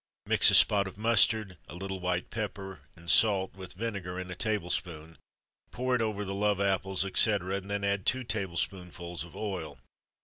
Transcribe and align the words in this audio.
Mix 0.25 0.49
a 0.49 0.55
spot 0.55 0.87
of 0.87 0.97
mustard, 0.97 1.57
a 1.67 1.75
little 1.75 1.99
white 1.99 2.31
pepper 2.31 2.79
and 2.95 3.07
salt, 3.07 3.53
with 3.53 3.73
vinegar, 3.73 4.19
in 4.19 4.31
a 4.31 4.35
table 4.35 4.71
spoon, 4.71 5.15
pour 5.69 5.93
it 5.93 6.01
over 6.01 6.25
the 6.25 6.33
love 6.33 6.59
apples, 6.59 7.05
etc., 7.05 7.55
and 7.57 7.69
then 7.69 7.83
add 7.83 8.07
two 8.07 8.23
tablespoonfuls 8.23 9.23
of 9.23 9.35
oil. 9.35 9.77